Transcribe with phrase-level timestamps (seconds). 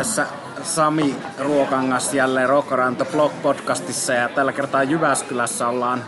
[0.00, 0.26] äänessä
[0.62, 6.04] Sami Ruokangas jälleen Rokoranto Blog podcastissa ja tällä kertaa Jyväskylässä ollaan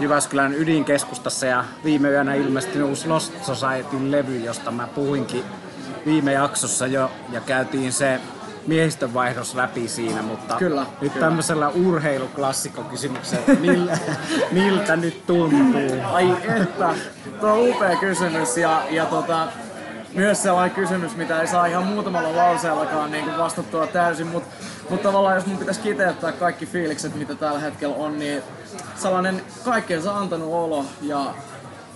[0.00, 5.44] Jyväskylän ydinkeskustassa ja viime yönä ilmestyi uusi Lost Societyn levy, josta mä puhuinkin
[6.06, 8.20] viime jaksossa jo ja käytiin se
[8.66, 11.26] miehistönvaihdos läpi siinä, mutta Kyllä, nyt kyllä.
[11.26, 13.98] tämmöisellä urheiluklassikokysymyksellä, että miltä,
[14.50, 16.00] miltä nyt tuntuu?
[16.12, 16.94] Ai että,
[17.40, 19.48] tuo on upea kysymys ja, ja tota,
[20.14, 24.48] myös sellainen kysymys, mitä ei saa ihan muutamalla lauseellakaan niin vastattua täysin, mutta
[24.90, 28.42] mut tavallaan jos mun pitäisi kiteyttää kaikki fiilikset, mitä tällä hetkellä on, niin
[28.96, 31.34] sellainen kaikkeensa antanut olo ja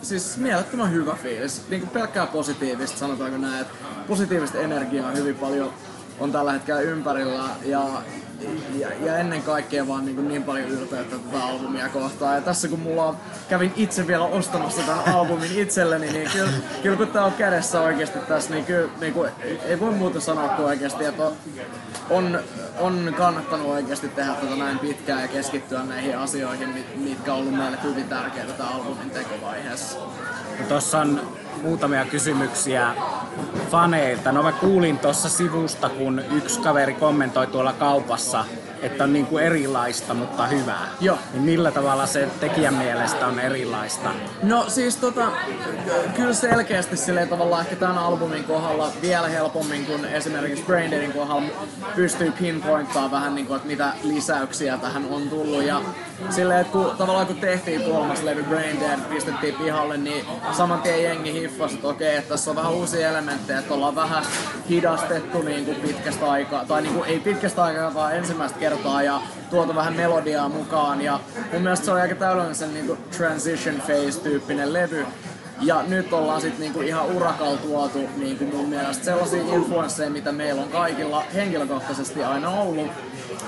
[0.02, 1.62] siis mielettömän hyvä fiilis.
[1.68, 3.74] Niin kuin pelkkää positiivista, sanotaanko näin, että
[4.08, 5.72] positiivista energiaa hyvin paljon
[6.20, 7.88] on tällä hetkellä ympärillä ja,
[8.78, 12.34] ja, ja ennen kaikkea vaan niin, niin paljon ylpeyttä tätä albumia kohtaan.
[12.34, 13.16] Ja tässä kun mulla on,
[13.48, 16.52] kävin itse vielä ostamassa tämän albumin itselleni, niin kyllä,
[16.82, 19.30] kyllä kun tää on kädessä oikeasti tässä, niin kyllä niin kuin,
[19.64, 21.22] ei voi muuta sanoa kuin oikeasti, että
[22.10, 22.40] on,
[22.78, 27.54] on, kannattanut oikeasti tehdä tätä näin pitkään ja keskittyä näihin asioihin, mit- mitkä on ollut
[27.54, 29.98] meille hyvin tärkeitä tämän albumin tekovaiheessa.
[30.68, 31.20] Tuossa on
[31.62, 32.94] muutamia kysymyksiä
[33.70, 34.32] faneilta.
[34.32, 38.44] No mä kuulin tuossa sivusta, kun yksi kaveri kommentoi tuolla kaupassa,
[38.82, 40.88] että on niinku erilaista, mutta hyvää.
[41.00, 41.18] Joo.
[41.32, 44.10] Niin millä tavalla se tekijän mielestä on erilaista?
[44.42, 45.28] No siis tota,
[46.16, 51.42] kyllä selkeästi silleen tavallaan ehkä tämän albumin kohdalla vielä helpommin kuin esimerkiksi Brain Deadin kohdalla
[51.96, 55.80] pystyy pinpointtaa vähän niin kuin, että mitä lisäyksiä tähän on tullut ja
[56.30, 61.02] silleen, että kun, tavallaan kun tehtiin kolmas levy Brain Dead, pistettiin pihalle, niin saman tien
[61.02, 64.24] jengi hiffasi, että okei, että tässä on vähän uusia elementtejä, että ollaan vähän
[64.68, 69.20] hidastettu niin kuin pitkästä aikaa, tai niin kuin, ei pitkästä aikaa, vaan ensimmäistä kertaa ja
[69.50, 71.20] tuotu vähän melodiaa mukaan ja
[71.52, 75.06] mun mielestä se oli aika täydellinen sen niin kuin transition phase tyyppinen levy.
[75.60, 80.62] Ja nyt ollaan sitten niinku ihan urakalla tuotu niinku mun mielestä sellaisia influensseja, mitä meillä
[80.62, 82.90] on kaikilla henkilökohtaisesti aina ollut.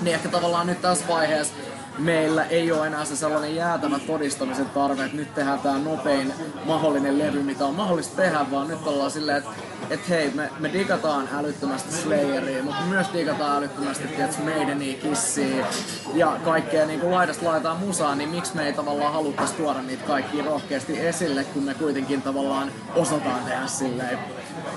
[0.00, 1.54] Niin ehkä tavallaan nyt tässä vaiheessa
[1.98, 6.32] meillä ei ole enää se sellainen jäätävä todistamisen tarve, että nyt tehdään tämä nopein
[6.64, 9.50] mahdollinen levy, mitä on mahdollista tehdä, vaan nyt ollaan silleen, että
[9.90, 15.66] et hei, me, me digataan älyttömästi Slayeria, mutta myös digataan älyttömästi tiedätkö, Maidenia, Kissia
[16.14, 20.04] ja kaikkea niin kuin laidasta laitaan musaa, niin miksi me ei tavallaan haluttaisi tuoda niitä
[20.06, 24.18] kaikkia rohkeasti esille, kun me kuitenkin tavallaan osataan tehdä silleen.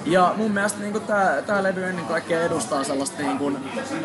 [0.05, 3.57] Ja mun mielestä niin tää, tää levy ennen kaikkea edustaa sellaista niin kuin,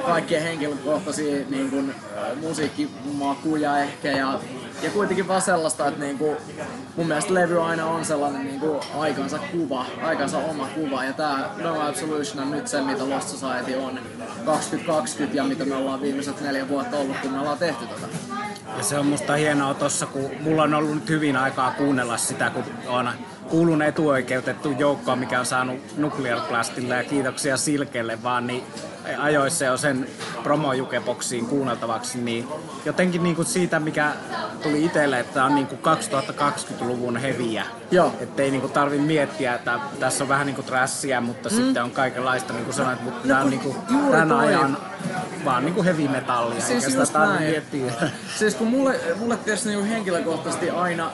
[0.06, 4.40] kaikkien henkilökohtaisia niin kuin, äh, musiikkimakuja ehkä ja,
[4.82, 6.36] ja kuitenkin vaan sellaista, että niin kuin,
[6.96, 11.50] mun mielestä levy aina on sellainen niin kuin, aikansa kuva, aikansa oma kuva ja tää
[11.56, 14.00] No Absolution on nyt se, mitä Lost Society on
[14.44, 18.06] 2020 ja mitä me ollaan viimeiset neljä vuotta ollut, kun me ollaan tehty tätä.
[18.76, 22.50] Ja se on musta hienoa tossa, kun mulla on ollut nyt hyvin aikaa kuunnella sitä,
[22.50, 23.10] kun on
[23.48, 28.64] kuulun etuoikeutettu joukkoon, mikä on saanut Nuclear Blastille ja kiitoksia Silkelle vaan, niin
[29.19, 30.08] ajoissa jo sen
[30.42, 32.48] promojukeboksiin kuunneltavaksi, niin
[32.84, 34.12] jotenkin niin kuin siitä, mikä
[34.62, 37.66] tuli itselle, että on niin kuin 2020-luvun heviä.
[37.91, 38.14] Joo.
[38.20, 41.56] Että ei niin kuin tarvi miettiä, että tässä on vähän niin kuin trassia, mutta mm.
[41.56, 43.76] sitten on kaikenlaista, niin kuin sanoit, mutta tämä on niin kuin
[44.10, 44.47] tämän toi.
[44.47, 44.78] ajan
[45.44, 47.92] vaan niin kuin heavy metallia, Siis eikä sitä tarvitse miettiä.
[48.38, 51.10] Siis kun mulle, mulle tietysti niinku henkilökohtaisesti aina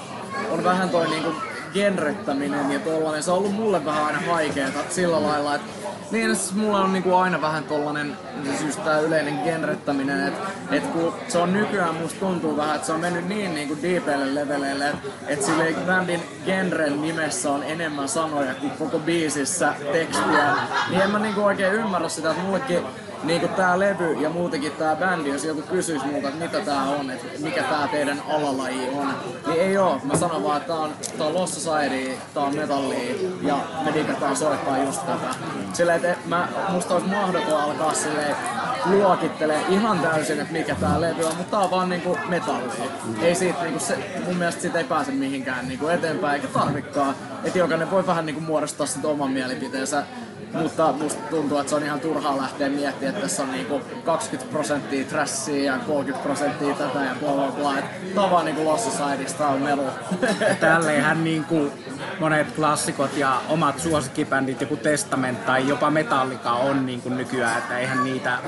[0.50, 1.34] on vähän toi niinku
[1.72, 5.66] genrettäminen ja tollanen, se on ollut mulle vähän aina vaikeeta sillä lailla, että
[6.10, 8.16] niin siis mulla on niinku aina vähän tollanen,
[8.58, 10.40] siis tää yleinen genrettäminen, että
[10.70, 14.34] et kun se on nykyään musta tuntuu vähän, että se on mennyt niin niinku diipeille
[14.34, 20.54] leveleille, että et silleen bändin genren nimessä on enemmän sanoja kuin koko biisissä tekstiä,
[20.90, 22.82] niin en mä niinku oikein ymmärrä sitä, että mullekin
[23.22, 27.10] niinku tää levy ja muutenkin tää bändi, jos joku kysyisi multa, että mitä tää on,
[27.10, 29.14] että mikä tää teidän alalaji on,
[29.46, 30.00] niin ei oo.
[30.04, 33.94] Mä sanon vaan, että tää on, tää on Lost Society, tää on metallia ja me
[33.94, 35.34] digataan soittaa just tätä.
[35.72, 38.36] Silleen, että mä, musta olisi mahdoton alkaa silleen
[38.86, 42.84] luokittelee ihan täysin, että mikä tää levy on, mutta tää on vaan niinku metallia.
[43.22, 47.14] Ei siitä niinku se, mun mielestä siitä ei pääse mihinkään niinku eteenpäin eikä tarvikaan.
[47.44, 50.02] Että jokainen voi vähän niinku muodostaa sit oman mielipiteensä.
[50.52, 54.52] Mutta musta tuntuu, että se on ihan turhaa lähteä miettimään, että tässä on niinku 20
[54.52, 57.74] prosenttia trashia ja 30 prosenttia tätä ja bla bla bla.
[58.14, 59.82] Tää on vaan niinku Lost Societysta, tää on melu.
[60.60, 61.72] Tälleenhän niin kuin
[62.20, 67.78] monet klassikot ja omat suosikkibändit, joku Testament tai jopa Metallica on niin kuin nykyään, että
[67.78, 68.38] eihän niitä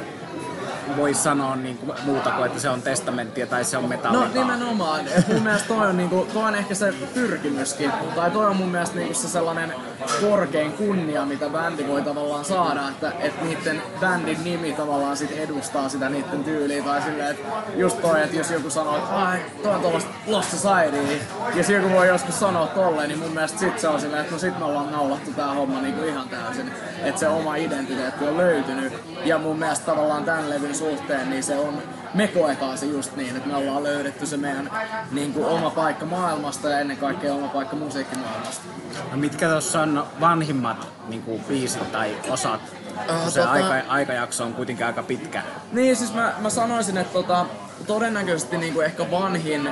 [0.97, 4.21] voi sanoa niin kuin muuta kuin, että se on testamenttia tai se on metallia.
[4.21, 5.09] No nimenomaan.
[5.09, 7.93] Et mun mielestä toi on, niinku, toi on ehkä se pyrkimyskin.
[8.15, 9.75] Tai toi on mun mielestä niinku se sellainen
[10.21, 12.89] korkein kunnia, mitä bändi voi tavallaan saada.
[12.89, 16.83] Että et niiden bändin nimi tavallaan sit edustaa sitä niiden tyyliä.
[16.83, 17.43] Tai silleen, että
[17.77, 21.21] just toi, että jos joku sanoo, että ai, toi on tuollaista Lost Society.
[21.55, 24.33] Ja se joku voi joskus sanoa tolleen, niin mun mielestä sit se on silleen, että
[24.33, 26.71] no sit me ollaan naulattu tää homma niinku ihan täysin.
[27.05, 28.93] Että se oma identiteetti on löytynyt.
[29.25, 31.83] Ja mun mielestä tavallaan tämän levyn suhteen, niin se on
[32.15, 34.71] me koetaan se just niin, että me ollaan löydetty se meidän
[35.13, 38.63] niin kuin, oma paikka maailmasta ja ennen kaikkea oma paikka musiikkimaailmasta.
[39.11, 42.61] No mitkä tuossa on vanhimmat niin kuin, biisit tai osat?
[42.91, 43.53] Uh, se tota...
[43.53, 45.43] aika, aikajakso on kuitenkin aika pitkä.
[45.73, 47.47] Niin, siis mä, mä sanoisin, että tota,
[47.87, 49.67] todennäköisesti niin kuin ehkä vanhin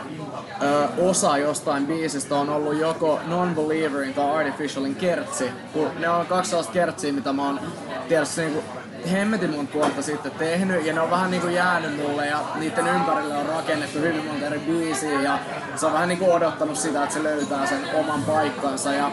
[0.62, 5.50] ö, osa jostain biisistä on ollut joko Non-Believerin tai Artificialin kertsi.
[5.72, 7.60] Kun ne on kaksi sellaista kertsiä, mitä mä oon
[8.08, 8.64] tietysti niin kuin
[9.12, 13.35] hemmetin monta vuotta sitten tehnyt ja ne on vähän niinku jäänyt mulle ja niiden ympärille
[13.35, 15.39] on rakennettu hyvin monta eri biisiä ja
[15.77, 19.11] se on vähän niinku odottanut sitä, että se löytää sen oman paikkansa ja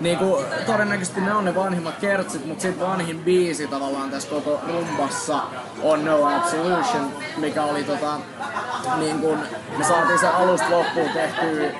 [0.00, 5.42] niinku, todennäköisesti ne on ne vanhimmat kertsit, mutta sitten vanhin biisi tavallaan tässä koko rumbassa
[5.82, 8.20] on No Absolution, mikä oli tota,
[8.96, 9.38] niin kun,
[9.78, 11.70] me saatiin se alusta loppuun tehtyä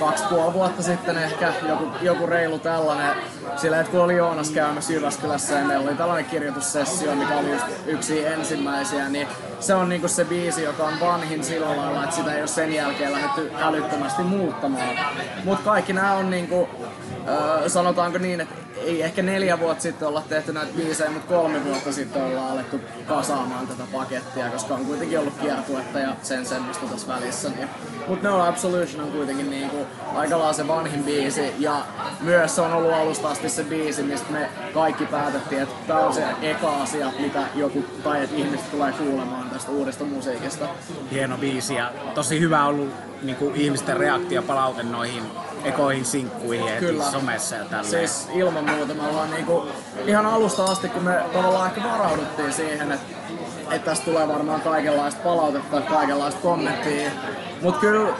[0.00, 3.16] kaksi puoli vuotta sitten ehkä, joku, joku reilu tällainen.
[3.56, 8.26] Sillä kun oli Joonas käymässä Jyväskylässä ja meillä oli tällainen kirjoitussessio, mikä oli just yksi
[8.26, 9.28] ensimmäisiä, niin
[9.60, 12.72] se on niinku se biisi, joka on vanhin sillä lailla, että sitä ei ole sen
[12.72, 14.98] jälkeen lähdetty älyttömästi muuttamaan.
[15.44, 16.68] Mutta kaikki nämä on niinku,
[17.28, 21.64] äh, sanotaanko niin, että ei ehkä neljä vuotta sitten olla tehty näitä biisejä, mutta kolme
[21.64, 26.86] vuotta sitten ollaan alettu kasaamaan tätä pakettia, koska on kuitenkin ollut kiertuetta ja sen semmoista
[26.86, 27.48] tässä välissä.
[27.48, 27.68] Niin.
[28.08, 29.76] Mutta No Absolution on kuitenkin niinku
[30.14, 31.84] aika se vanhin biisi ja
[32.20, 36.14] myös se on ollut alusta asti se biisi, mistä me kaikki päätettiin, että tämä on
[36.14, 40.68] se eka asia, mitä joku tai että ihmiset tulee kuulemaan tästä uudesta musiikista.
[41.10, 42.88] Hieno biisi ja tosi hyvä ollut
[43.22, 45.22] niinku ihmisten reaktio palaute noihin
[45.64, 47.04] ekoihin sinkkuihin Kyllä.
[47.04, 48.08] somessa ja tälleen.
[48.08, 49.68] Siis ilman muuta me ollaan niinku,
[50.06, 53.06] ihan alusta asti, kun me tavallaan ehkä varauduttiin siihen, että,
[53.70, 57.10] että tästä tulee varmaan kaikenlaista palautetta, kaikenlaista kommenttia.
[57.62, 58.14] Mutta kyllä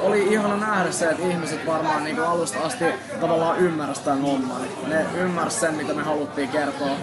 [0.00, 2.84] oli ihana nähdä se, että ihmiset varmaan niinku alusta asti
[3.20, 4.62] tavallaan ymmärsivät tämän homman.
[4.86, 6.96] Ne ymmärsivät sen, mitä me haluttiin kertoa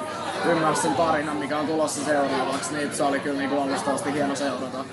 [0.46, 4.36] ymmärsi sen tarinan, mikä on tulossa seuraavaksi, niin se oli kyllä niinku alusta asti hieno
[4.36, 4.86] seurata.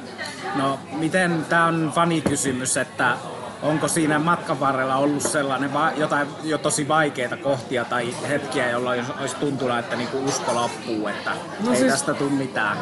[0.55, 3.17] No, miten tämä on fanikysymys, että
[3.63, 9.05] onko siinä matkan varrella ollut sellainen va- jotain jo tosi vaikeita kohtia tai hetkiä, jolloin
[9.21, 12.79] olisi tuntunut, että niinku usko loppuu, että no ei siis, tästä tule mitään?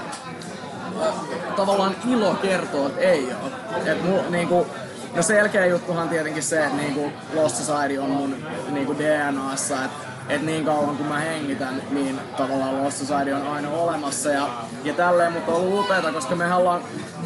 [1.56, 3.52] Tavallaan ilo kertoo, että ei ole.
[3.93, 4.67] Et mu, niinku,
[5.14, 8.37] no selkeä juttuhan tietenkin se, että niinku Lost Society on mun
[8.70, 13.70] niinku DNAssa, että et niin kauan kun mä hengitän, niin tavallaan Lost Society on aina
[13.70, 14.49] olemassa ja,
[14.84, 16.81] ja tälleen, mutta on ollut upeeta, koska me ollaan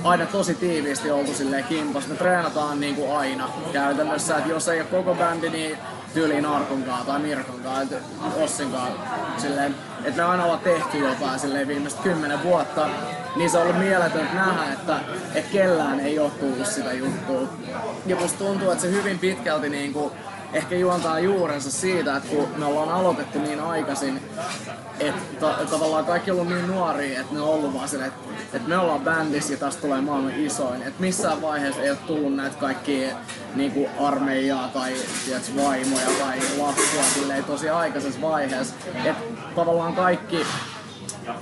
[0.04, 2.08] aina tosi tiiviisti oltu silleen kimpas.
[2.08, 5.78] Me treenataan niin kuin aina käytännössä, että jos ei ole koko bändi, niin
[6.14, 7.88] tyyliin Arkonkaan tai Mirkonkaan,
[8.36, 8.92] Ossinkaan,
[9.38, 9.74] silleen,
[10.04, 12.88] että me aina ollaan tehty jotain silleen viimeiset kymmenen vuotta,
[13.36, 15.00] niin se on ollut mieletöntä nähdä, että,
[15.34, 17.40] että kellään ei ole tullut sitä juttua.
[18.06, 20.12] Ja musta tuntuu, että se hyvin pitkälti niin kuin,
[20.52, 24.20] ehkä juontaa juurensa siitä, että kun me ollaan aloitettu niin aikaisin,
[25.00, 28.56] että ta- tavallaan kaikki on ollut niin nuoria, että ne on ollut vaan silleen, että,
[28.56, 30.82] että me ollaan bändissä ja tästä tulee maailman isoin.
[30.82, 33.16] Että missään vaiheessa ei ole tullut näitä kaikkia
[33.54, 34.94] niin kuin armeijaa tai
[35.24, 38.74] tiedätkö, vaimoja tai lapsia silleen tosi aikaisessa vaiheessa.
[39.04, 39.22] Että
[39.54, 40.46] tavallaan kaikki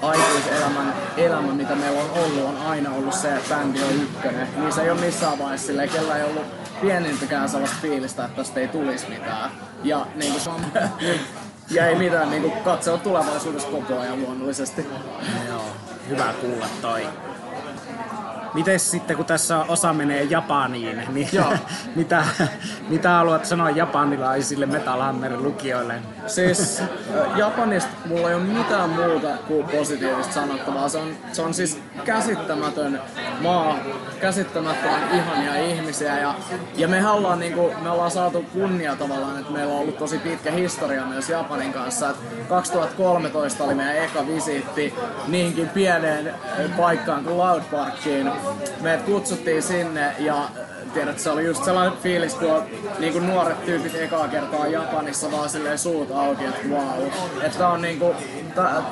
[0.03, 4.49] aikuiselämän elämä, mitä meillä on ollut, on aina ollut se, että bändi on ykkönen.
[4.57, 6.45] Niin se ei ole missään vaiheessa silleen, kellä ei ollut
[6.81, 9.51] pienintäkään sellaista fiilistä, että tästä ei tulisi mitään.
[9.85, 10.83] Ja niin kuin,
[11.71, 14.87] ja ei mitään niin katsoa tulevaisuudessa koko ajan luonnollisesti.
[15.49, 15.65] Joo,
[16.09, 17.07] hyvä kuulla toi.
[18.55, 21.29] Miten sitten, kun tässä osa menee Japaniin, niin
[21.97, 22.25] mitä,
[22.89, 25.95] mitä haluat sanoa japanilaisille Metal Hammerin lukijoille?
[26.27, 26.83] Siis
[27.37, 30.89] Japanista mulla ei ole mitään muuta kuin positiivista sanottavaa.
[30.89, 33.01] Se on, se on siis käsittämätön
[33.41, 33.79] maa,
[34.21, 36.35] käsittämättömän ihania ihmisiä ja,
[36.77, 40.19] ja me, ollaan, niin kuin, me ollaan saatu kunnia tavallaan, että meillä on ollut tosi
[40.19, 42.11] pitkä historia myös Japanin kanssa.
[42.11, 42.17] Et
[42.49, 44.95] 2013 oli meidän eka visiitti
[45.29, 46.35] niinkin pieneen
[46.77, 48.31] paikkaan kuin Loud Parkiin
[48.81, 50.49] meidät kutsuttiin sinne ja
[50.95, 52.63] tiedät, se oli just sellainen fiilis, kun
[52.99, 57.09] niin kuin nuoret tyypit ekaa kertaa Japanissa vaan silleen suut auki, että wow.
[57.43, 58.15] Että on niinku,
[58.55, 58.83] tä,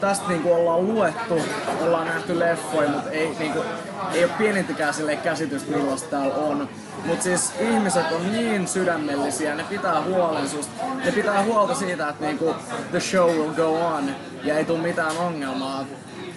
[0.00, 1.42] tästä niinku ollaan luettu,
[1.80, 3.64] ollaan nähty leffoja, mutta ei, niinku,
[4.12, 6.68] ei ole pienintäkään sille käsitystä millaista täällä on.
[7.04, 10.72] Mutta siis ihmiset on niin sydämellisiä, ne pitää huolen susta.
[11.04, 12.54] Ne pitää huolta siitä, että niinku,
[12.90, 14.10] the show will go on
[14.44, 15.84] ja ei tule mitään ongelmaa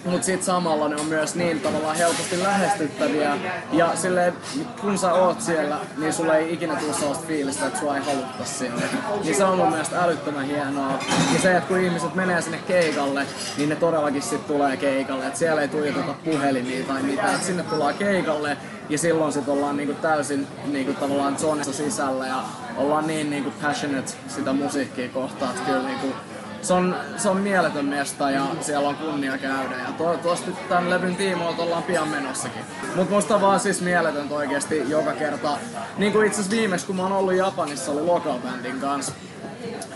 [0.04, 3.36] mutta sitten samalla ne on myös niin tavallaan helposti lähestyttäviä.
[3.72, 4.34] Ja silleen,
[4.80, 8.44] kun sä oot siellä, niin sulle ei ikinä tule sellaista fiilistä, että sua ei halutta
[8.44, 8.82] sinne.
[9.24, 10.98] Niin se on mun mielestä älyttömän hienoa.
[11.34, 13.26] Ja se, että kun ihmiset menee sinne keikalle,
[13.56, 15.26] niin ne todellakin sitten tulee keikalle.
[15.26, 17.34] Että siellä ei tuijoteta puhelimia tai mitään.
[17.34, 18.56] Et sinne tullaan keikalle
[18.88, 22.42] ja silloin sitten ollaan niinku täysin niinku tavallaan zonessa sisällä ja
[22.76, 26.14] ollaan niin niinku passionate sitä musiikkia kohtaan, että kyllä niinku
[26.62, 31.16] se on, se on mieletön mesta ja siellä on kunnia käydä ja toivottavasti tämän levyn
[31.16, 32.64] tiimoilta ollaan pian menossakin.
[32.96, 35.58] Mut musta vaan siis mieletöntä oikeesti joka kerta.
[35.96, 39.12] Niin kuin itse viimeksi kun mä oon ollut Japanissa, oli Local Bandin kanssa.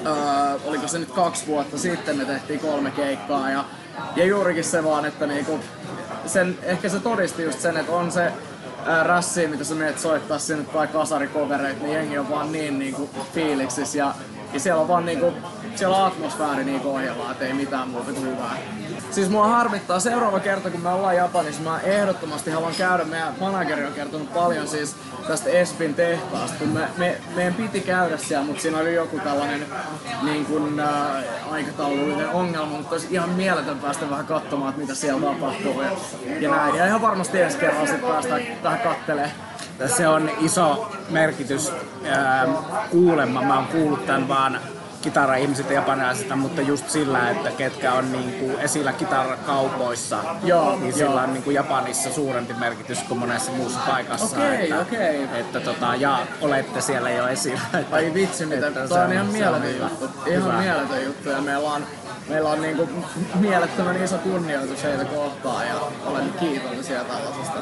[0.06, 0.12] Öö,
[0.64, 3.64] oliko se nyt kaksi vuotta sitten me tehtiin kolme keikkaa ja,
[4.16, 5.60] ja juurikin se vaan, että niinku,
[6.26, 8.32] sen, ehkä se todisti just sen, että on se
[9.02, 13.94] rässi, mitä sä menet soittaa sinne tai kasarikovereita, niin jengi on vaan niin niinku fiiliksis
[13.94, 14.14] ja,
[14.54, 15.32] ja siellä on vaan niinku
[15.74, 18.56] siellä on atmosfääri niin ohjelmaa, että ei mitään muuta kuin hyvää.
[19.10, 23.04] Siis mua harmittaa seuraava kerta, kun me ollaan Japanissa, mä ehdottomasti haluan käydä.
[23.04, 24.96] Meidän manageri on kertonut paljon siis
[25.28, 29.66] tästä Espin tehtaasta, kun me, me, meidän piti käydä siellä, mutta siinä oli joku tällainen
[30.22, 35.26] niin kuin, äh, aikataulullinen ongelma, mutta olisi ihan mieletön päästä vähän katsomaan, että mitä siellä
[35.26, 35.90] tapahtuu ja,
[36.40, 36.74] ja näin.
[36.74, 39.30] Ja ihan varmasti ensi kerralla sitten päästään tähän kattelemaan
[39.86, 41.72] se on iso merkitys
[42.06, 42.46] ää,
[42.90, 43.42] kuulemma.
[43.42, 44.60] Mä oon kuullut tämän vaan
[45.02, 50.98] kitara-ihmiset japanilaisista, mutta just sillä, että ketkä on niin kuin esillä kitarakaupoissa, joo, niin joo.
[50.98, 54.36] sillä on niin kuin Japanissa suurempi merkitys kuin monessa muussa paikassa.
[54.36, 55.28] Okei, että, okei.
[55.34, 57.60] Että, tota, ja olette siellä jo esillä.
[57.80, 58.66] Että, Ai vitsi, mitä.
[58.66, 59.88] että Toi se on ihan on mieletön hyvä.
[59.88, 60.10] juttu.
[60.30, 60.58] Ihan Hyvä.
[60.58, 61.86] mieletön juttu ja meillä on,
[62.28, 62.88] meillä on niinku
[63.34, 65.74] mielettömän iso kunnioitus heitä kohtaan ja
[66.06, 67.60] olen kiitollisia tällaisesta.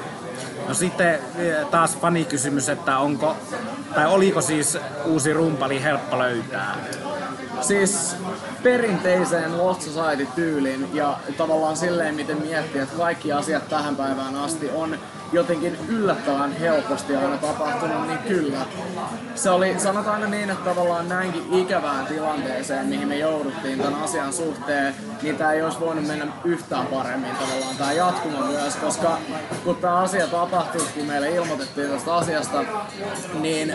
[0.69, 3.37] No sitten eh, taas fanikysymys, että onko,
[3.95, 6.77] tai oliko siis uusi rumpali helppo löytää?
[7.61, 8.17] Siis
[8.63, 14.99] perinteiseen Lost Society-tyyliin ja tavallaan silleen, miten miettii, että kaikki asiat tähän päivään asti on
[15.33, 18.59] jotenkin yllättävän helposti aina tapahtunut, niin kyllä.
[19.35, 24.95] Se oli, sanotaan niin, että tavallaan näinkin ikävään tilanteeseen, mihin me jouduttiin tämän asian suhteen,
[25.23, 29.19] niin tämä ei olisi voinut mennä yhtään paremmin tavallaan tämä jatkuma myös, koska
[29.65, 32.65] kun tämä asia tapahtui, kun meille ilmoitettiin tästä asiasta,
[33.41, 33.75] niin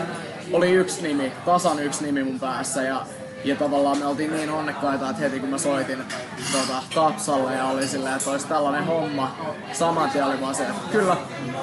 [0.52, 3.06] oli yksi nimi, tasan yksi nimi mun päässä ja
[3.44, 5.98] ja tavallaan me oltiin niin onnekkaita, että heti kun mä soitin
[6.52, 9.36] tota, Tapsalle ja oli silleen, että olisi tällainen homma,
[9.72, 11.16] saman tien oli vaan se, että kyllä,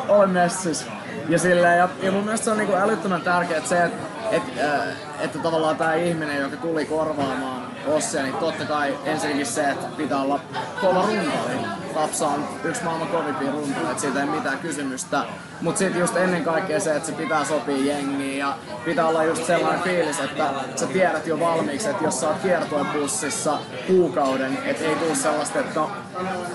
[0.07, 0.85] olen messis.
[1.29, 4.87] Ja, silleen, ja, ja mun mielestä se on niinku älyttömän tärkeää se, että et, äh,
[5.19, 10.21] että tavallaan tämä ihminen, joka tuli korvaamaan Ossia, niin totta kai ensinnäkin se, että pitää
[10.21, 10.39] olla
[10.81, 11.84] kova runtali.
[11.95, 15.25] Tapsa on yksi maailman kovimpia runtaja, että siitä ei mitään kysymystä.
[15.61, 19.45] Mutta sitten just ennen kaikkea se, että se pitää sopia jengiin ja pitää olla just
[19.45, 24.95] sellainen fiilis, että sä tiedät jo valmiiksi, että jos sä oot kiertuebussissa kuukauden, että ei
[24.95, 25.91] tule sellaista, että no,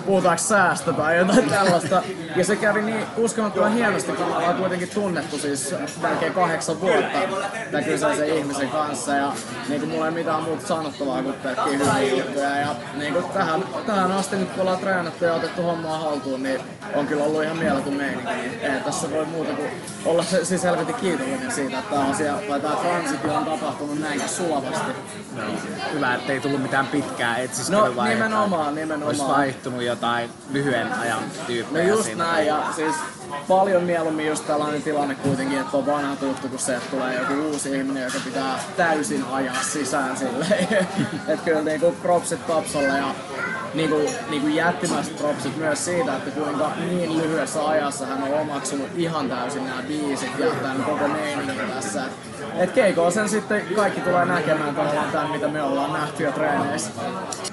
[0.07, 2.03] puhutaanko säästä tai jotain tällaista.
[2.37, 7.19] Ja se kävi niin uskomattoman hienosti, kun ollaan kuitenkin tunnettu siis melkein kahdeksan vuotta
[7.71, 9.15] tämän kyseisen ihmisen kanssa.
[9.15, 9.33] Ja
[9.69, 12.57] niin kuin mulla ei mitään muuta sanottavaa kuin pelkkiä hyviä juttuja.
[12.57, 16.61] Ja niin kuin tähän, tähän asti nyt kun ollaan treenattu ja otettu hommaa haltuun, niin
[16.95, 18.33] on kyllä ollut ihan mieletön meininki.
[18.63, 19.71] Ei tässä voi muuta kuin
[20.05, 24.29] olla se, siis helvetin kiitollinen siitä, että tämä asia tai tämä transitio on tapahtunut näinkin
[24.29, 24.91] sulavasti.
[25.95, 28.25] Hyvä, ettei tullut mitään pitkää No etsiskelyvaihetta.
[28.25, 29.09] nimenomaan, nimenomaan.
[29.09, 32.25] Olisi vaihtunut jotain lyhyen ajan No tyyppejä just siinä.
[32.25, 32.95] näin, ja siis
[33.49, 37.33] paljon mieluummin just tällainen tilanne kuitenkin, että on vanha tuttu kuin se, että tulee joku
[37.35, 40.69] uusi ihminen, joka pitää täysin ajaa sisään silleen.
[41.29, 43.15] että kyllä niinku propsit Tapsalle ja
[43.75, 49.29] niinku, niinku jättimäiset propsit myös siitä, että kuinka niin lyhyessä ajassa hän on omaksunut ihan
[49.29, 52.03] täysin nämä biisit ja tämän koko meiningin tässä.
[52.59, 56.91] Et keikoa sen sitten kaikki tulee näkemään tavallaan tämän, mitä me ollaan nähty jo treeneissä.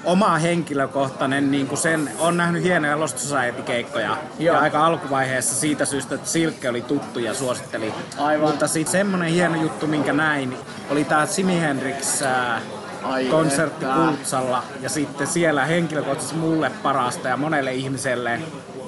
[0.04, 4.16] Oma henkilökohtainen, niin kuin sen, on nähnyt hienoja Lost Society-keikkoja.
[4.38, 4.54] Joo.
[4.54, 7.94] Ja aika alkuvaiheessa siitä syystä, että Silkke oli tuttu ja suositteli.
[8.18, 8.50] Aivan.
[8.50, 10.56] Mutta sitten semmonen hieno juttu, minkä näin,
[10.90, 12.60] oli tää Jimi Hendrix ää,
[13.02, 13.96] Ai konsertti että.
[13.96, 14.62] Kultsalla.
[14.80, 18.40] Ja sitten siellä henkilökohtaisesti mulle parasta ja monelle ihmiselle.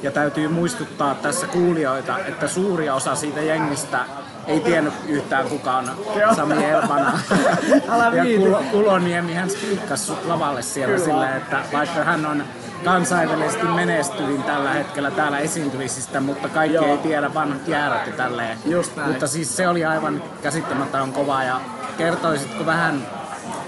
[0.03, 4.05] Ja täytyy muistuttaa tässä kuulijoita, että suuri osa siitä jengistä
[4.47, 5.91] ei tiennyt yhtään kuka on
[6.37, 7.19] Sami Elvana.
[7.93, 8.39] Älä ja.
[8.39, 11.07] Kulo, Kuloniemi hän spiikkasi sut lavalle siellä Kyllä.
[11.07, 12.45] silleen, että vaikka hän on
[12.85, 16.87] kansainvälisesti menestyvin tällä hetkellä täällä esiintymisistä, mutta kaikki Joo.
[16.87, 18.59] ei tiedä vanhat jäärät ja tälleen.
[18.65, 19.09] Just näin.
[19.09, 21.61] Mutta siis se oli aivan käsittämättömän kova ja
[21.99, 23.07] kertoisitko vähän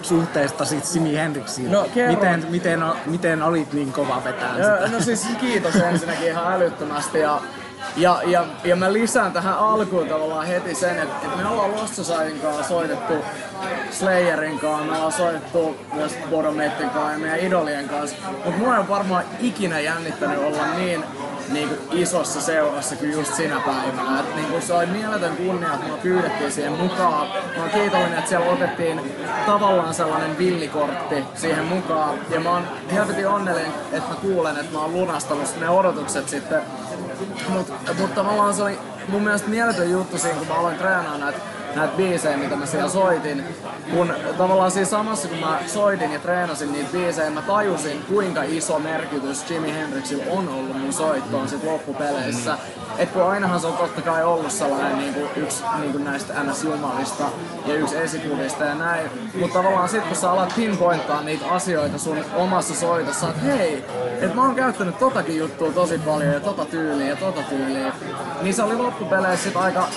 [0.05, 1.71] suhteesta sit Simi Hendrixiin.
[1.71, 4.89] No, miten, miten, miten olit niin kova vetää sitä?
[4.93, 7.41] No siis kiitos ensinnäkin ihan älyttömästi ja
[7.97, 12.41] ja, ja, ja mä lisään tähän alkuun tavallaan heti sen, että, me ollaan Lost Societyn
[12.41, 13.15] kanssa soitettu
[13.91, 18.89] Slayerin kanssa, me ollaan soitettu myös Bodomettin kanssa ja meidän idolien kanssa, mutta mua ole
[18.89, 21.05] varmaan ikinä jännittänyt olla niin
[21.53, 24.21] niin kuin isossa seurassa kuin just sinä päivänä.
[24.21, 27.29] Et niin kuin se oli mieletön kunnia, että mua pyydettiin siihen mukaan.
[27.57, 29.01] Mä oon kiitollinen, että siellä otettiin
[29.47, 32.19] tavallaan sellainen villikortti siihen mukaan.
[32.31, 32.63] Ja mä oon
[32.93, 36.63] helvetin onnellinen, että mä kuulen, että mä oon lunastanut ne odotukset sitten
[37.49, 41.39] mutta mut tavallaan se oli mun mielestä mieletön juttu siinä, kun mä aloin treenaamaan näitä
[41.77, 43.45] näitä biisejä, mitä mä siellä soitin.
[43.91, 48.79] Kun tavallaan siinä samassa, kun mä soitin ja treenasin niitä biisejä, mä tajusin, kuinka iso
[48.79, 52.59] merkitys Jimi Hendrixillä on ollut mun soittoon sit loppupeleissä.
[52.99, 56.35] Et kun ainahan se on totta kai ollut sellainen niin kuin yksi niin kuin näistä
[56.35, 57.25] NS-jumalista
[57.67, 59.11] ja yksi esikuvista ja näin.
[59.41, 63.85] Mutta tavallaan sit kun sä alat pinpointtaa niitä asioita sun omassa soitossa, että hei,
[64.21, 67.93] että mä oon käyttänyt totakin juttua tosi paljon ja tota tyyliä ja tota tyyliä,
[68.43, 69.89] niin se oli loppupeleissä sit aika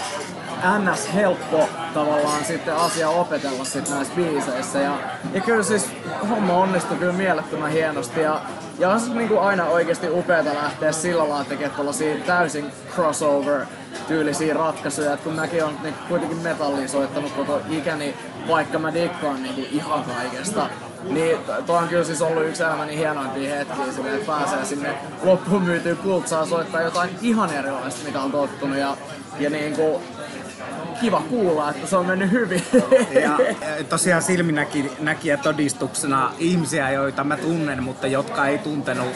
[0.80, 1.14] ns.
[1.14, 4.80] helppo tavallaan sitten asia opetella sitten näissä biiseissä.
[4.80, 4.98] Ja,
[5.34, 5.90] ja kyllä siis
[6.30, 8.22] homma onnistui kyllä mielettömän hienosti.
[8.22, 8.42] Ja,
[8.80, 13.66] ja on se niinku aina oikeasti upeata lähteä sillä lailla tekemään tällaisia täysin crossover
[14.08, 18.16] tyylisiä ratkaisuja, että kun mäkin on niin kuitenkin metallia soittanut koko ikäni,
[18.48, 20.70] vaikka mä dikkaan niin ihan kaikesta,
[21.10, 25.62] niin tuo on kyllä siis ollut yksi elämäni hienoimpia hetkiä, sille, että pääsee sinne loppuun
[25.62, 28.78] myytyyn kultsaa soittaa jotain ihan erilaista, mitä on tottunut.
[28.78, 28.98] Ja,
[29.40, 30.02] ja niin kuin,
[31.02, 32.64] kiva kuulla, että se on mennyt hyvin.
[33.22, 33.40] Ja
[33.90, 39.08] tosiaan silminäkijä todistuksena ihmisiä, joita mä tunnen, mutta jotka ei tuntenut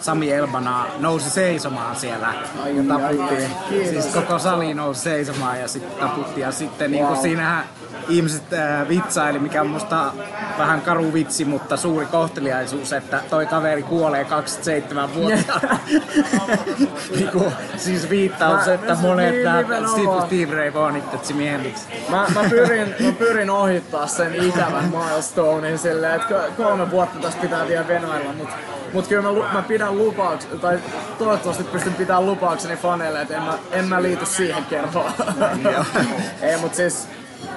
[0.00, 3.48] Sami Elbanaa nousi seisomaan siellä ja.
[3.68, 3.88] Kiitos.
[3.90, 6.42] Siis koko sali nousi seisomaan ja sitten taputtiin.
[6.42, 7.12] Ja sitten niin Wow.
[7.12, 7.64] kuin siinähän
[8.08, 10.12] ihmiset äh, vitsaili, mikä on musta
[10.58, 15.60] vähän karu vitsi, mutta suuri kohteliaisuus, että toi kaveri kuolee 27 vuotta.
[17.16, 20.26] niin kuin, siis viittaus, Mä- että mä- monet niin, nimenomaan.
[20.26, 21.80] Steve Ray Vaughanit Jimi Hendrix.
[22.08, 27.40] Mä, mä, pyrin, mä pyrin ohittaa sen ikävän milestonein silleen, että ko- kolme vuotta tästä
[27.40, 28.54] pitää vielä venailla, mutta
[28.92, 30.78] mut kyllä mä, mä pidän lupauks, tai
[31.18, 35.12] toivottavasti pystyn pitämään lupaukseni faneille, että en mä, en mä liity siihen kerhoon.
[36.42, 37.08] Ei, mut siis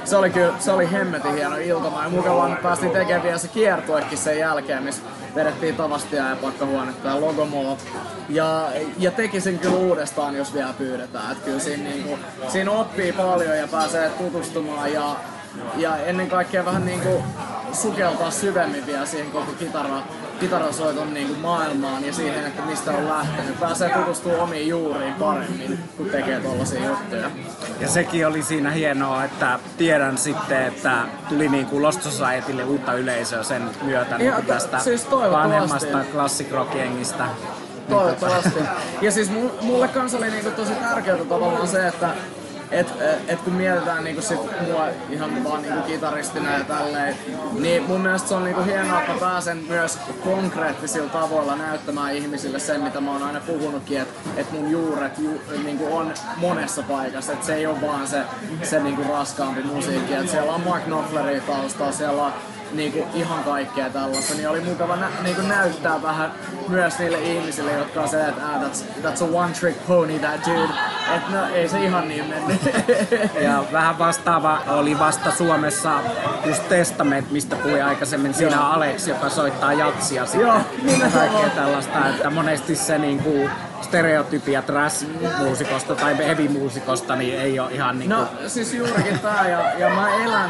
[0.10, 3.48] se oli kyllä, se oli hemmetin hieno iltama ja mukavaa, että päästiin tekemään vielä se
[3.48, 5.02] kiertuekin sen jälkeen, missä
[5.36, 7.78] vedettiin Tavastia ja pakkahuonetta ja Logomoa.
[8.30, 11.32] Ja, ja tekisin kyllä uudestaan, jos vielä pyydetään.
[11.32, 15.16] Että kyllä siinä, niinku, siinä oppii paljon ja pääsee tutustumaan ja,
[15.78, 17.24] ja ennen kaikkea vähän niinku
[17.74, 20.02] sukeltaa syvemmin vielä siihen koko kitara,
[20.40, 23.60] kitarasoiton niinku maailmaan ja siihen, että mistä on lähtenyt.
[23.60, 27.32] Pääsee tutustumaan omiin juuriin paremmin, kun tekee tollasia juttuja.
[27.80, 30.98] Ja sekin oli siinä hienoa, että tiedän sitten, että
[31.30, 36.52] tuli niin kuin Lost Societylle uutta yleisöä sen myötä niin kuin tästä siis vanhemmasta classic
[36.52, 37.26] rock jengistä.
[37.90, 38.60] Toivottavasti.
[39.02, 42.10] Ja siis mu- mulle kans oli niinku tosi tärkeää tavallaan se, että
[42.72, 42.88] et,
[43.28, 47.16] et kun mietitään niinku sit mua ihan vaan niinku kitaristina ja tälleen,
[47.60, 52.82] niin mun mielestä se on niinku hienoa, että pääsen myös konkreettisilla tavoilla näyttämään ihmisille sen,
[52.82, 57.46] mitä mä oon aina puhunutkin, että et mun juuret ju, niinku on monessa paikassa, että
[57.46, 58.22] se ei ole vaan se,
[58.64, 62.34] se niinku raskaampi musiikki, että siellä on Mark Knopfleria taustalla, siellä on
[62.72, 66.32] niinku ihan kaikkea tällaista, niin oli mukava nä- niinku näyttää vähän
[66.68, 70.46] myös niille ihmisille, jotka on se, että ah, that's, that's a one trick pony that
[70.46, 70.74] dude.
[71.16, 72.62] Et no ei se ihan niin mennyt.
[73.42, 75.92] Ja vähän vastaava oli vasta Suomessa
[76.46, 78.34] just Testament, mistä puhui aikaisemmin.
[78.34, 80.42] Siinä on Alex, joka soittaa jatsia sitten.
[80.42, 81.12] Joo, nimenomaan.
[81.12, 83.50] kaikkea tällaista, että monesti se niinku
[83.82, 88.16] stereotypia trash-muusikosta tai heavy-muusikosta niin ei ole ihan niinku...
[88.16, 90.50] No siis juurikin tää ja, ja mä elän,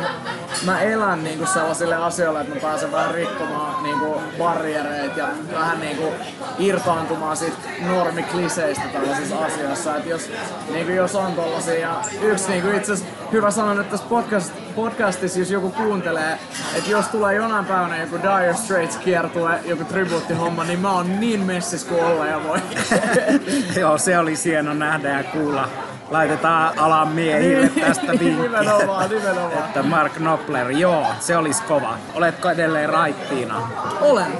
[0.65, 6.13] mä elän niinku sellaisille asioille, että mä pääsen vähän rikkomaan niinku barriereita ja vähän niinku
[6.59, 9.95] irtaantumaan siitä normikliseistä tällaisissa asioissa.
[9.95, 10.31] Et jos,
[10.73, 15.39] niinku jos on tollasia ja yksi niinku itse asiassa hyvä sanoa nyt tässä podcast, podcastissa,
[15.39, 16.39] jos joku kuuntelee,
[16.75, 21.39] että jos tulee jonain päivänä joku Dire Straits kiertue, joku tribuuttihomma, niin mä oon niin
[21.39, 22.59] messis kuin olla ja voi.
[23.81, 25.69] Joo, se oli hieno nähdä ja kuulla.
[26.09, 28.41] Laitetaan alan miehille tästä vinkkiä.
[28.41, 29.53] nimenomaan, nimenomaan.
[29.53, 31.97] Että Mark Knopfler, joo, se olisi kova.
[32.13, 33.67] Oletko edelleen raittiina?
[34.01, 34.31] Olen.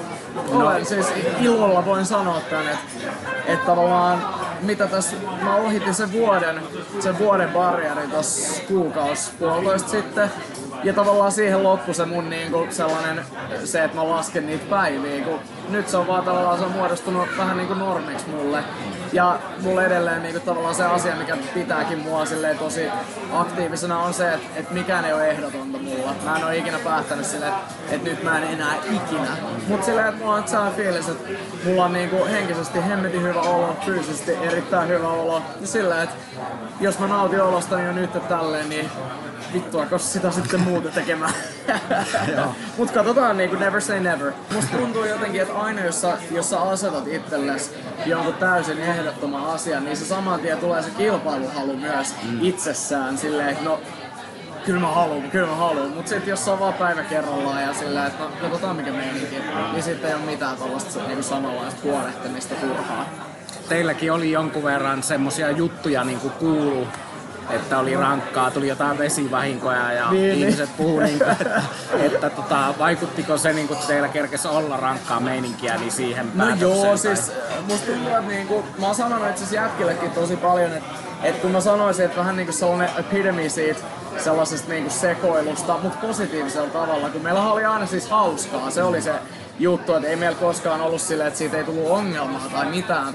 [0.52, 0.86] Olen.
[0.86, 1.08] Siis
[1.41, 3.12] ilolla voin sanoa tän, että
[3.45, 4.23] et tavallaan
[4.62, 6.62] mitä tässä, mä ohitin sen vuoden,
[7.00, 10.32] sen vuoden barrieri tossa kuukaus puolitoista sitten.
[10.83, 13.25] Ja tavallaan siihen loppui se mun niinku sellainen,
[13.63, 15.39] se, että mä lasken niitä päiviä, kun
[15.69, 18.63] nyt se on vaan tavallaan se on muodostunut vähän niinku normiksi mulle.
[19.13, 22.89] Ja mulle edelleen niinku tavallaan se asia, mikä pitääkin mua silleen tosi
[23.33, 26.15] aktiivisena on se, että, että mikään ei ole ehdotonta mulla.
[26.25, 27.53] Mä en ole ikinä päättänyt silleen,
[27.91, 29.37] että, nyt mä en enää ikinä.
[29.67, 31.29] Mut silleen, että mulla on sellainen fiilis, että
[31.65, 35.41] mulla on niinku henkisesti hemmetin hyvä olo, fyysisesti erittäin hyvä olo.
[35.61, 36.15] Ja silleen, että
[36.81, 38.89] jos mä nautin olostani jo nyt tälleen, niin
[39.53, 41.33] vittua, koska sitä sitten muuta tekemään.
[42.77, 44.31] Mut katsotaan niinku never say never.
[44.53, 47.71] Musta tuntuu jotenkin, että aina jos sä, jos sä asetat itsellesi
[48.05, 52.39] jonkun täysin ehdottoman asian, niin se saman tien tulee se kilpailuhalu myös mm.
[52.41, 53.79] itsessään silleen, että no
[54.65, 55.91] kyllä mä haluun, kyllä mä haluun.
[55.91, 59.35] Mut sit jos se on vaan päivä kerrallaan ja silleen, että no katsotaan mikä meininki,
[59.71, 63.05] niin sitten ei ole mitään tällaista niinku samanlaista huolehtimista turhaa.
[63.69, 66.88] Teilläkin oli jonkun verran semmosia juttuja niin kuin kuulu
[67.49, 70.39] että oli rankkaa, tuli jotain vesivahinkoja ja niin, niin.
[70.39, 71.62] ihmiset puhuu, niin kuin, että,
[71.93, 76.97] että tota, vaikuttiko se niin kuin teillä kerkesi olla rankkaa meininkiä niin siihen No joo,
[76.97, 77.31] siis
[77.67, 80.89] musta tuntuu, että niin kuin, mä oon sanonut itse asiassa jätkillekin tosi paljon, että,
[81.23, 83.79] että kun mä sanoisin, että vähän niin kuin sellainen epidemi siitä
[84.17, 89.01] sellaisesta niin kuin sekoilusta, mutta positiivisella tavalla, kun meillä oli aina siis hauskaa, se oli
[89.01, 89.13] se
[89.60, 93.13] juttu, että ei meillä koskaan ollut silleen, että siitä ei tullut ongelmaa tai mitään.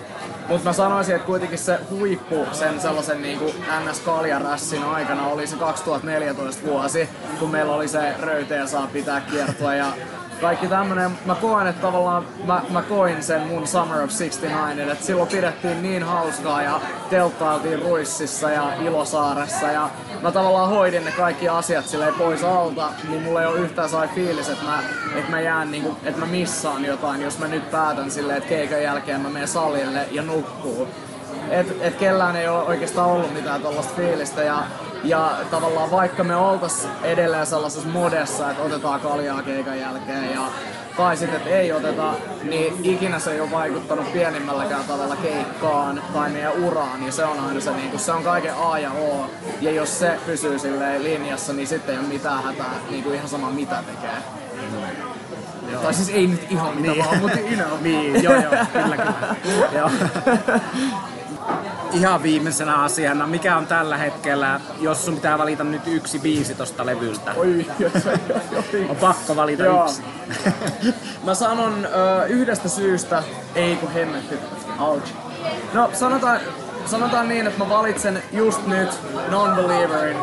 [0.49, 3.55] Mutta mä sanoisin, että kuitenkin se huippu sen sellaisen niin kuin
[3.91, 9.75] ns Kaljarassin aikana oli se 2014 vuosi, kun meillä oli se röyteen saa pitää kiertoa
[9.75, 9.87] ja
[10.41, 15.05] kaikki tämmönen, mä koen, että tavallaan mä, mä koin sen mun Summer of 69, että
[15.05, 19.91] silloin pidettiin niin hauskaa ja telttailtiin Ruississa ja Ilosaaressa ja
[20.23, 24.09] mä tavallaan hoidin ne kaikki asiat silleen pois alta, niin mulla ei ole yhtään sai
[24.09, 24.83] fiilis, että mä,
[25.17, 28.83] että mä jään niinku, että mä missaan jotain, jos mä nyt päätän silleen, että keikan
[28.83, 30.89] jälkeen mä menen salille ja nukkuu.
[31.51, 34.63] Et, et kellään ei ole oikeastaan ollut mitään tällaista fiilistä ja
[35.05, 40.41] ja tavallaan vaikka me oltais edelleen sellaisessa modessa, että otetaan kaljaa keikan jälkeen ja
[40.97, 46.31] tai sitten, että ei oteta, niin ikinä se ei ole vaikuttanut pienimmälläkään tavalla keikkaan tai
[46.31, 49.31] meidän uraan, ja se on aina se, niin kuin, se on kaiken A ja O.
[49.61, 53.29] Ja jos se pysyy silleen linjassa, niin sitten ei ole mitään hätää, niin kuin ihan
[53.29, 54.19] sama mitä tekee.
[55.73, 55.83] Joo.
[55.83, 57.05] Tai siis ei nyt ihan mitä niin.
[57.05, 57.83] vaan, mutta you know.
[57.83, 59.35] niin, joo joo, kyllä kyllä.
[59.79, 59.91] joo
[61.95, 66.87] ihan viimeisenä asiana, mikä on tällä hetkellä, jos sun pitää valita nyt yksi biisi tosta
[66.87, 67.33] levyltä?
[67.37, 67.67] Oi,
[68.89, 69.85] On pakko valita Joo.
[69.85, 70.03] yksi.
[71.25, 73.23] Mä sanon ö, yhdestä syystä,
[73.55, 74.35] ei kun hemmetti.
[74.79, 75.13] Ouch.
[75.73, 76.41] No sanotaan,
[76.87, 78.91] sanotaan niin, että mä valitsen just nyt
[79.31, 80.17] Non-Believerin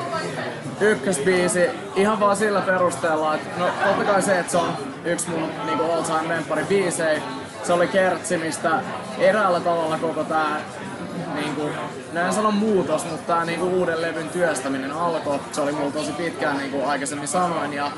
[0.82, 4.74] ykkösbiisi ihan vaan sillä perusteella, että no totta kai se, että se on
[5.06, 7.22] yksi mun niinku all time lempari biisei.
[7.64, 8.82] Se oli kertsimistä
[9.20, 10.62] eräällä tavalla koko tää
[11.42, 11.70] niinku,
[12.14, 15.40] no en sano muutos, mutta tää niinku uuden levyn työstäminen alkoi.
[15.52, 17.92] Se oli mulla tosi pitkään niinku aikaisemmin sanoin ja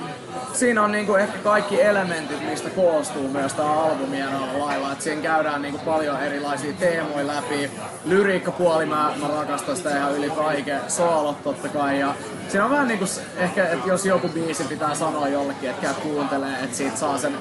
[0.53, 4.17] siinä on niinku ehkä kaikki elementit, mistä koostuu myös tää albumi
[4.58, 4.91] lailla.
[4.91, 7.71] Et siinä käydään niinku paljon erilaisia teemoja läpi.
[8.06, 10.82] Lyriikkapuoli mä, mä rakastan sitä ihan yli kaiken.
[10.88, 12.15] Soolot totta kai ja
[12.47, 13.06] siinä on vähän niinku
[13.38, 17.38] ehkä, että jos joku biisi pitää sanoa jollekin, että käy kuuntelee, että siitä saa sen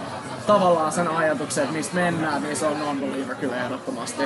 [0.46, 4.22] tavallaan sen ajatuksen, että mistä mennään, niin se on Non-Believer kyllä ehdottomasti.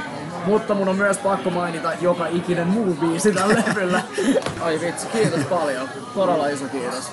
[0.47, 4.03] Mutta mun on myös pakko mainita joka ikinen muu biisi tällä levyllä.
[4.61, 5.89] Ai vitsi, kiitos paljon.
[6.15, 7.11] Todella iso kiitos.